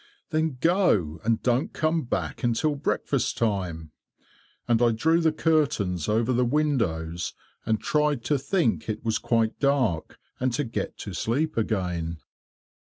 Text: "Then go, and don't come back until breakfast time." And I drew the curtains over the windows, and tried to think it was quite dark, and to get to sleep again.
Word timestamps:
"Then 0.31 0.57
go, 0.59 1.21
and 1.23 1.43
don't 1.43 1.73
come 1.73 2.05
back 2.05 2.41
until 2.41 2.73
breakfast 2.73 3.37
time." 3.37 3.91
And 4.67 4.81
I 4.81 4.89
drew 4.93 5.21
the 5.21 5.31
curtains 5.31 6.09
over 6.09 6.33
the 6.33 6.43
windows, 6.43 7.35
and 7.67 7.79
tried 7.79 8.23
to 8.23 8.39
think 8.39 8.89
it 8.89 9.05
was 9.05 9.19
quite 9.19 9.59
dark, 9.59 10.17
and 10.39 10.51
to 10.53 10.63
get 10.63 10.97
to 11.05 11.13
sleep 11.13 11.55
again. 11.55 12.17